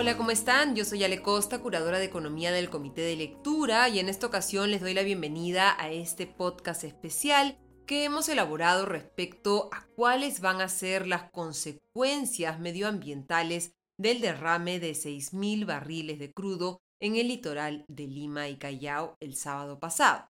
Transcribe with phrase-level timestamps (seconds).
[0.00, 0.76] Hola, ¿cómo están?
[0.76, 4.70] Yo soy Ale Costa, curadora de economía del Comité de Lectura, y en esta ocasión
[4.70, 10.60] les doy la bienvenida a este podcast especial que hemos elaborado respecto a cuáles van
[10.60, 17.84] a ser las consecuencias medioambientales del derrame de 6.000 barriles de crudo en el litoral
[17.88, 20.28] de Lima y Callao el sábado pasado.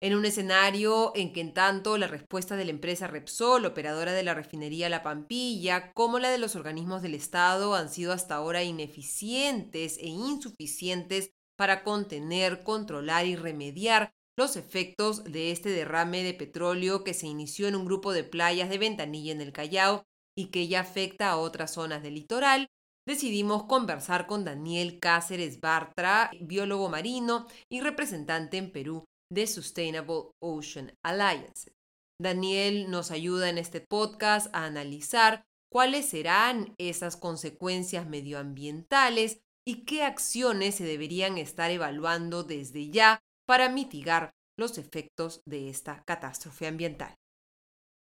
[0.00, 4.22] En un escenario en que en tanto la respuesta de la empresa Repsol, operadora de
[4.22, 8.62] la refinería La Pampilla, como la de los organismos del Estado han sido hasta ahora
[8.62, 17.02] ineficientes e insuficientes para contener, controlar y remediar los efectos de este derrame de petróleo
[17.02, 20.04] que se inició en un grupo de playas de Ventanilla en el Callao
[20.36, 22.68] y que ya afecta a otras zonas del litoral,
[23.04, 30.92] decidimos conversar con Daniel Cáceres Bartra, biólogo marino y representante en Perú de Sustainable Ocean
[31.04, 31.72] Alliance.
[32.20, 40.02] Daniel nos ayuda en este podcast a analizar cuáles serán esas consecuencias medioambientales y qué
[40.02, 47.14] acciones se deberían estar evaluando desde ya para mitigar los efectos de esta catástrofe ambiental.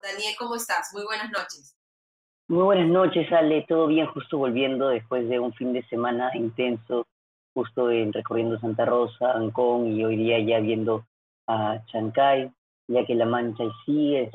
[0.02, 0.90] Daniel, ¿cómo estás?
[0.94, 1.78] Muy buenas noches.
[2.50, 3.66] Muy buenas noches, Ale.
[3.70, 7.06] Todo bien, justo volviendo después de un fin de semana intenso
[7.54, 11.06] justo en recorriendo Santa Rosa, Ancón y hoy día ya viendo
[11.48, 12.52] a Chancay,
[12.88, 14.30] ya que La Mancha sigue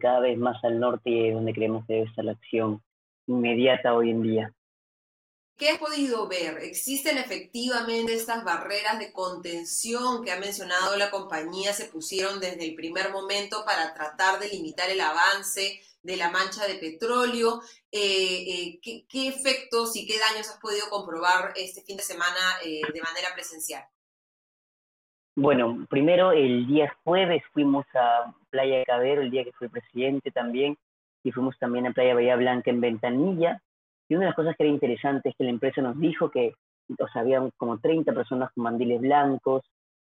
[0.00, 2.82] cada vez más al norte y es donde creemos que debe estar la acción
[3.26, 4.52] inmediata hoy en día.
[5.56, 6.58] ¿Qué has podido ver?
[6.58, 11.72] ¿Existen efectivamente estas barreras de contención que ha mencionado la compañía?
[11.72, 16.66] ¿Se pusieron desde el primer momento para tratar de limitar el avance de la mancha
[16.68, 17.60] de petróleo?
[17.90, 22.80] Eh, eh, ¿qué, efectos y qué daños has podido comprobar este fin de semana eh,
[22.92, 23.82] de manera presencial?
[25.36, 30.30] Bueno, primero el día jueves fuimos a Playa de Cabero, el día que fue presidente
[30.30, 30.78] también,
[31.24, 33.60] y fuimos también a Playa Bahía Blanca en Ventanilla,
[34.08, 36.54] y una de las cosas que era interesante es que la empresa nos dijo que
[36.98, 39.62] o sea, había como 30 personas con mandiles blancos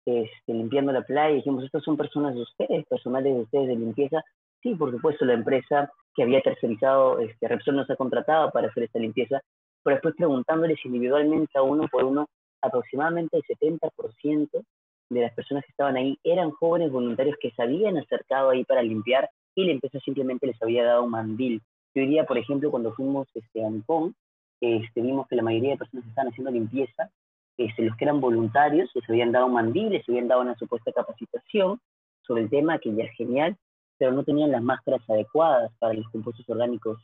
[0.07, 1.31] este, limpiando la playa.
[1.31, 4.23] Y dijimos, ¿estas son personas de ustedes, personales de ustedes de limpieza?
[4.63, 8.85] Sí, por supuesto, la empresa que había tercerizado, este, Repsol nos ha contratado para hacer
[8.85, 9.41] esta limpieza,
[9.83, 12.27] pero después preguntándoles individualmente a uno por uno,
[12.61, 14.65] aproximadamente el 70%
[15.11, 18.83] de las personas que estaban ahí eran jóvenes voluntarios que se habían acercado ahí para
[18.83, 21.63] limpiar y la empresa simplemente les había dado un mandil.
[21.95, 24.15] Hoy día, por ejemplo, cuando fuimos este, a Ancón,
[24.61, 27.11] este, vimos que la mayoría de personas que estaban haciendo limpieza,
[27.57, 31.81] este, los que eran voluntarios, les habían dado mandiles, les habían dado una supuesta capacitación
[32.23, 33.57] sobre el tema, que ya es genial,
[34.01, 36.99] pero no tenían las máscaras adecuadas para los compuestos orgánicos,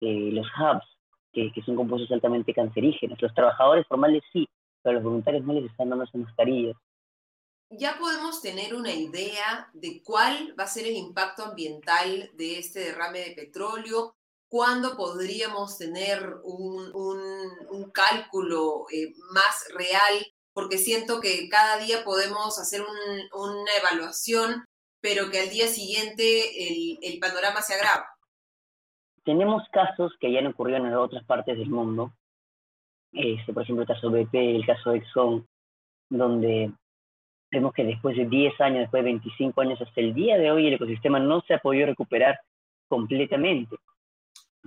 [0.00, 0.84] eh, los hubs,
[1.32, 3.22] que, que, son compuestos altamente cancerígenos.
[3.22, 4.48] Los trabajadores formales sí,
[4.82, 6.76] pero los voluntarios no les están dando esas mascarillas.
[7.70, 12.80] Ya podemos tener una idea de cuál va a ser el impacto ambiental de este
[12.80, 14.16] derrame de petróleo,
[14.50, 20.26] ¿Cuándo podríamos tener un, cálculo eh, más real?
[20.52, 22.82] Porque siento que cada día podemos hacer
[23.32, 24.64] una evaluación,
[25.00, 26.22] pero que al día siguiente
[26.68, 28.06] el, el panorama se agrava.
[29.24, 32.12] Tenemos casos que ya han ocurrido en otras partes del mundo,
[33.12, 35.46] este, por ejemplo el caso BP, el caso Exxon,
[36.08, 36.72] donde
[37.50, 40.66] vemos que después de 10 años, después de 25 años, hasta el día de hoy
[40.66, 42.38] el ecosistema no se ha podido recuperar
[42.88, 43.76] completamente.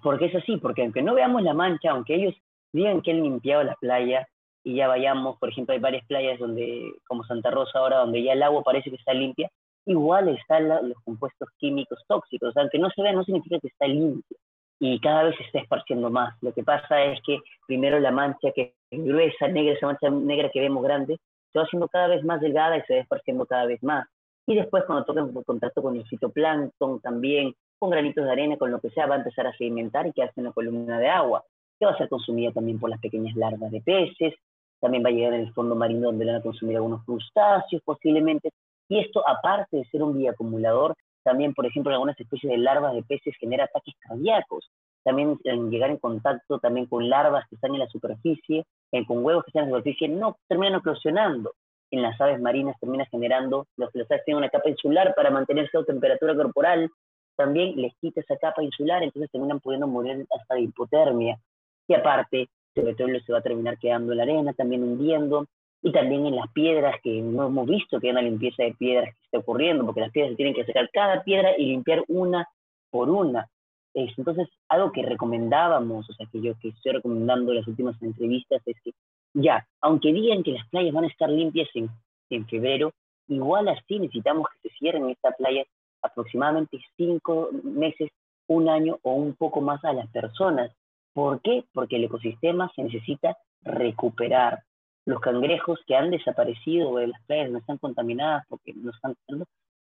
[0.02, 2.36] Porque es así, porque aunque no veamos la mancha, aunque ellos
[2.74, 4.28] digan que han limpiado la playa
[4.64, 8.34] y ya vayamos, por ejemplo, hay varias playas donde, como Santa Rosa ahora, donde ya
[8.34, 9.50] el agua parece que está limpia,
[9.86, 12.56] igual están los compuestos químicos tóxicos.
[12.58, 14.38] Aunque no se vea, no significa que está limpio.
[14.80, 16.36] Y cada vez se está esparciendo más.
[16.42, 20.50] Lo que pasa es que primero la mancha que es gruesa, negra, esa mancha negra
[20.50, 21.18] que vemos grande,
[21.52, 24.08] se va haciendo cada vez más delgada y se va esparciendo cada vez más.
[24.46, 28.80] Y después cuando toca contacto con el fitoplancton también, con granitos de arena, con lo
[28.80, 31.44] que sea, va a empezar a sedimentar y quedarse en la columna de agua,
[31.80, 34.34] que va a ser consumida también por las pequeñas larvas de peces,
[34.82, 38.52] también va a llegar en el fondo marino donde van a consumir algunos crustáceos posiblemente,
[38.94, 40.94] y esto aparte de ser un bioacumulador,
[41.24, 44.70] también por ejemplo en algunas especies de larvas de peces genera ataques cardíacos,
[45.04, 48.66] también en llegar en contacto también con larvas que están en la superficie,
[49.08, 51.54] con huevos que están en la superficie, no terminan eclosionando.
[51.90, 55.32] En las aves marinas termina generando, los que las aves tienen una capa insular para
[55.32, 56.90] mantener su temperatura corporal,
[57.36, 61.40] también les quita esa capa insular, entonces terminan pudiendo morir hasta de hipotermia.
[61.88, 65.48] Y aparte, el petróleo se va a terminar quedando en la arena, también hundiendo,
[65.84, 69.14] y también en las piedras, que no hemos visto que hay una limpieza de piedras
[69.14, 72.48] que está ocurriendo, porque las piedras se tienen que sacar cada piedra y limpiar una
[72.90, 73.50] por una.
[73.94, 78.62] Entonces, algo que recomendábamos, o sea, que yo que estoy recomendando en las últimas entrevistas,
[78.66, 78.92] es que
[79.34, 81.90] ya, aunque digan que las playas van a estar limpias en,
[82.30, 82.94] en febrero,
[83.28, 85.68] igual así necesitamos que se cierren estas playas
[86.02, 88.10] aproximadamente cinco meses,
[88.48, 90.72] un año o un poco más a las personas.
[91.14, 91.66] ¿Por qué?
[91.74, 94.64] Porque el ecosistema se necesita recuperar.
[95.06, 99.16] Los cangrejos que han desaparecido de las playas no están contaminadas porque no están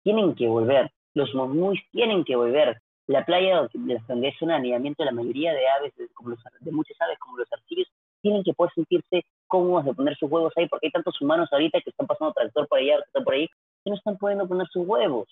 [0.04, 0.92] tienen que volver.
[1.14, 2.82] Los momuis tienen que volver.
[3.08, 6.72] La playa de las es un anidamiento de la mayoría de aves, como los, de
[6.72, 7.88] muchas aves como los arcillos,
[8.22, 11.82] tienen que poder sentirse cómodos de poner sus huevos ahí, porque hay tantos humanos ahorita
[11.82, 13.48] que están pasando tractor por allá, están por ahí,
[13.84, 15.28] que no están pudiendo poner sus huevos.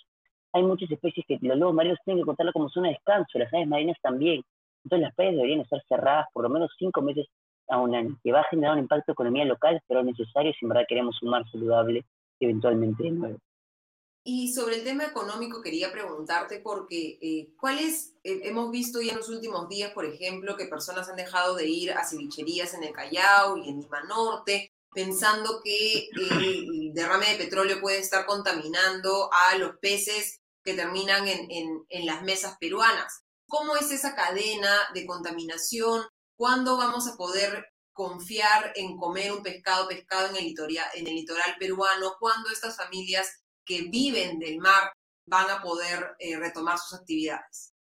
[0.52, 3.54] Hay muchas especies que los lobos marinos tienen que contarlo como zona de descanso, las
[3.54, 4.44] aves marinas también.
[4.84, 7.28] Entonces las playas deberían estar cerradas por lo menos cinco meses
[7.70, 10.06] a un año, que va a generar un impacto en la economía local, pero es
[10.06, 12.06] necesario si en verdad queremos sumar saludable
[12.40, 13.40] eventualmente de nuevo.
[14.24, 19.18] Y sobre el tema económico quería preguntarte porque eh, ¿cuáles eh, hemos visto ya en
[19.18, 22.94] los últimos días, por ejemplo, que personas han dejado de ir a cevicherías en el
[22.94, 29.58] Callao y en Lima Norte, pensando que el derrame de petróleo puede estar contaminando a
[29.58, 33.24] los peces que terminan en, en, en las mesas peruanas?
[33.48, 36.04] ¿Cómo es esa cadena de contaminación?
[36.40, 42.14] ¿Cuándo vamos a poder confiar en comer un pescado pescado en el litoral, peruano?
[42.18, 44.94] ¿Cuándo estas familias que viven del mar
[45.26, 47.76] van a poder eh, retomar sus actividades?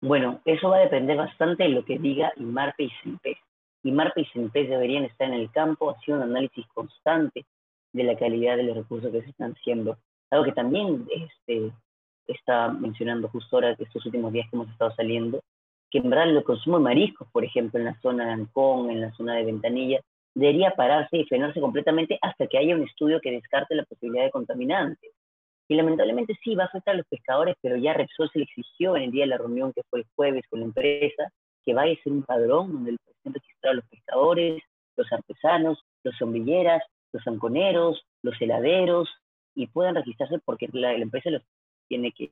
[0.00, 3.38] Bueno, eso va a depender bastante de lo que diga IMARPE y CENPES.
[3.82, 7.44] IMARPE y CENPES deberían estar en el campo haciendo un análisis constante
[7.92, 9.98] de la calidad de los recursos que se están haciendo.
[10.30, 11.72] Algo que también este,
[12.28, 15.42] está mencionando justo ahora, estos últimos días que hemos estado saliendo,
[15.92, 19.02] que en verdad el consumo de mariscos, por ejemplo, en la zona de Ancón, en
[19.02, 20.00] la zona de Ventanilla,
[20.34, 24.30] debería pararse y frenarse completamente hasta que haya un estudio que descarte la posibilidad de
[24.30, 25.12] contaminantes.
[25.68, 28.96] Y lamentablemente sí, va a afectar a los pescadores, pero ya Repsol se le exigió
[28.96, 31.30] en el día de la reunión que fue el jueves con la empresa
[31.64, 34.62] que vaya a ser un padrón donde estén registrados los pescadores,
[34.96, 39.08] los artesanos, los sombrilleras, los anconeros, los heladeros,
[39.54, 41.42] y puedan registrarse porque la, empresa los
[41.88, 42.30] tiene que,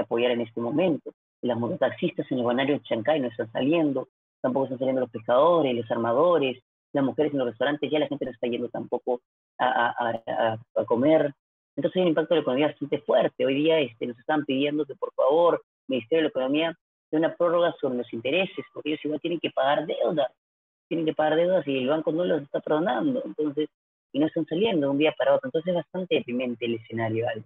[0.00, 1.12] apoyar en este momento.
[1.42, 4.08] Las mototaxistas en el banario de Chancay no están saliendo,
[4.40, 6.62] tampoco están saliendo los pescadores, los armadores,
[6.92, 9.20] las mujeres en los restaurantes, ya la gente no está yendo tampoco
[9.58, 10.56] a,
[10.86, 11.32] comer.
[11.76, 13.46] Entonces hay un impacto de la economía bastante fuerte.
[13.46, 16.78] Hoy día este, nos están pidiendo que por favor Ministerio de la Economía
[17.10, 20.30] dé una prórroga sobre los intereses, porque ellos igual tienen que pagar deudas,
[20.88, 23.68] tienen que pagar deudas y el banco no los está perdonando, entonces,
[24.12, 25.48] y no están saliendo de un día para otro.
[25.48, 27.44] Entonces es bastante deprimente el escenario, ¿vale?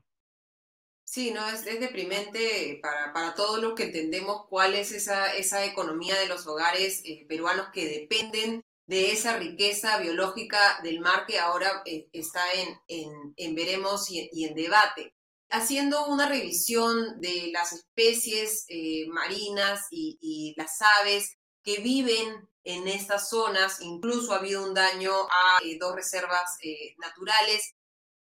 [1.17, 5.65] Sí, no, es, es deprimente para, para, todos los que entendemos cuál es esa, esa
[5.65, 11.39] economía de los hogares eh, peruanos que dependen de esa riqueza biológica del mar que
[11.39, 15.15] ahora eh, está en, en, veremos y, en debate.
[15.49, 23.31] Haciendo una revisión de las especies eh, marinas y, las aves que viven en estas
[23.31, 26.59] zonas, incluso ha habido un daño a eh, dos reservas
[26.99, 27.75] naturales.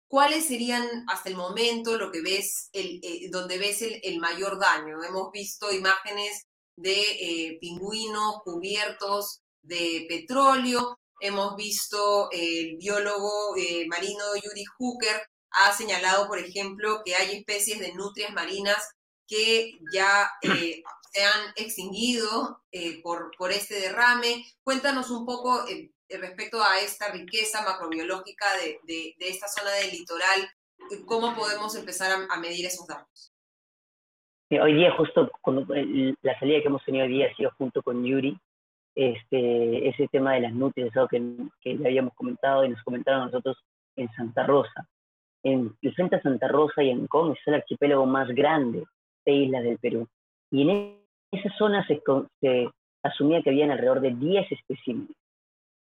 [0.08, 3.00] ¿Cuáles serían hasta el momento lo que ves, el,
[3.30, 5.02] donde ves el, mayor daño?
[5.04, 6.46] Hemos visto imágenes
[6.76, 10.98] de pingüinos cubiertos de petróleo.
[11.20, 15.20] Hemos visto el biólogo eh, marino Yuri Hooker
[15.50, 18.82] ha señalado, por ejemplo, que hay especies de nutrias marinas
[19.26, 20.82] que ya eh,
[21.12, 24.44] se han extinguido eh, por, por este derrame.
[24.62, 25.64] Cuéntanos un poco
[26.08, 30.48] respecto a esta riqueza macrobiológica de, de, esta zona del litoral,
[31.06, 33.32] cómo podemos empezar a, a medir esos datos.
[34.50, 35.30] Hoy día, justo
[36.22, 38.38] la salida que hemos tenido hoy día ha sido junto con Yuri,
[38.94, 41.22] este, ese tema de las nutrias, algo que,
[41.60, 43.58] que ya habíamos comentado y nos comentaron nosotros
[43.96, 44.88] en Santa Rosa.
[45.44, 48.84] En el frente a Santa Rosa y Ancón es el archipiélago más grande
[49.26, 50.08] de islas del Perú.
[50.50, 50.98] Y en
[51.30, 52.02] esa zona se,
[52.40, 52.70] se
[53.02, 55.14] asumía que habían alrededor de 10 especímenes,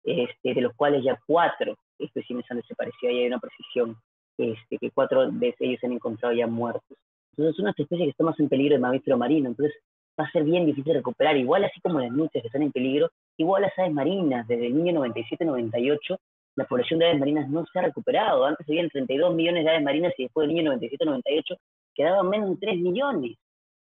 [0.03, 3.95] este, de los cuales ya cuatro especímenes han desaparecido y hay una precisión
[4.38, 6.98] este, que cuatro de ellos se han encontrado ya muertos.
[7.31, 9.50] Entonces, es una especie que está más en peligro de mamífero marino.
[9.50, 9.75] Entonces,
[10.19, 13.10] va a ser bien difícil recuperar, igual así como las nutrias que están en peligro,
[13.38, 16.17] igual las aves marinas, desde el año 97-98,
[16.55, 18.45] la población de aves marinas no se ha recuperado.
[18.45, 21.57] Antes habían 32 millones de aves marinas y después del año 97-98
[21.95, 23.38] quedaban menos de 3 millones.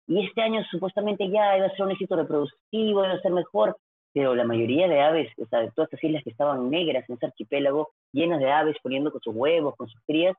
[0.08, 3.78] Y este año supuestamente ya iba a ser un éxito reproductivo, iba a ser mejor,
[4.14, 7.16] pero la mayoría de aves, o sea, de todas estas islas que estaban negras en
[7.16, 10.36] ese archipiélago, llenas de aves poniendo con sus huevos, con sus crías,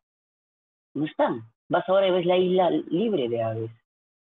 [0.95, 1.43] no están.
[1.69, 3.71] Vas ahora y ves la isla libre de aves.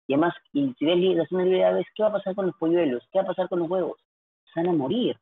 [0.06, 2.56] Y además, y si ves la zona de aves, ¿qué va a pasar con los
[2.56, 3.02] polluelos?
[3.12, 3.98] ¿Qué va a pasar con los huevos?
[4.52, 5.16] Se van a morir.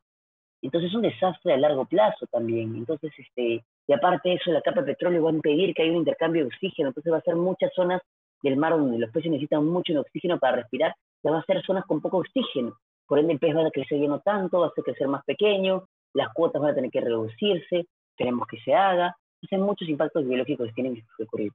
[0.61, 2.75] Entonces es un desastre a largo plazo también.
[2.75, 5.91] Entonces, este, y aparte de eso, la capa de petróleo va a impedir que haya
[5.91, 6.89] un intercambio de oxígeno.
[6.89, 8.01] Entonces va a ser muchas zonas
[8.43, 11.85] del mar donde los peces necesitan mucho oxígeno para respirar, ya va a ser zonas
[11.85, 12.75] con poco oxígeno.
[13.11, 15.85] Por ende, el pez va a crecer ya no tanto, va a crecer más pequeño,
[16.13, 19.17] las cuotas van a tener que reducirse, queremos que se haga.
[19.41, 21.51] Entonces, hay muchos impactos biológicos que tienen que ocurrir.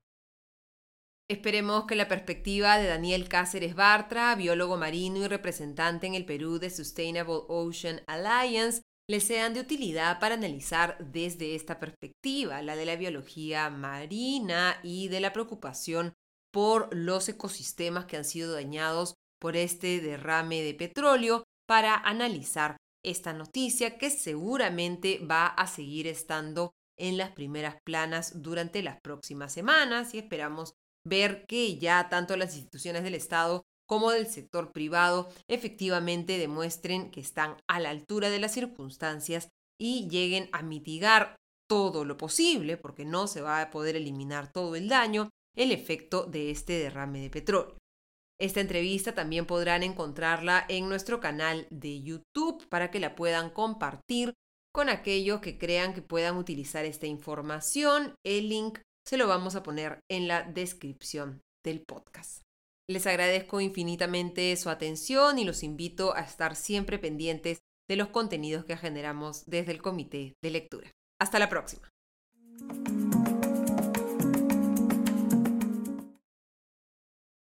[1.31, 6.59] Esperemos que la perspectiva de Daniel Cáceres Bartra, biólogo marino y representante en el Perú
[6.59, 12.85] de Sustainable Ocean Alliance, les sean de utilidad para analizar desde esta perspectiva, la de
[12.85, 16.13] la biología marina y de la preocupación
[16.53, 23.32] por los ecosistemas que han sido dañados por este derrame de petróleo, para analizar esta
[23.32, 30.14] noticia que seguramente va a seguir estando en las primeras planas durante las próximas semanas
[30.14, 36.38] y esperamos ver que ya tanto las instituciones del Estado como del sector privado efectivamente
[36.38, 41.37] demuestren que están a la altura de las circunstancias y lleguen a mitigar
[41.68, 46.25] todo lo posible, porque no se va a poder eliminar todo el daño, el efecto
[46.25, 47.76] de este derrame de petróleo.
[48.38, 54.35] Esta entrevista también podrán encontrarla en nuestro canal de YouTube para que la puedan compartir
[54.75, 58.14] con aquellos que crean que puedan utilizar esta información.
[58.25, 62.43] El link se lo vamos a poner en la descripción del podcast.
[62.88, 68.64] Les agradezco infinitamente su atención y los invito a estar siempre pendientes de los contenidos
[68.64, 70.90] que generamos desde el Comité de Lectura.
[71.19, 71.88] Hasta la próxima.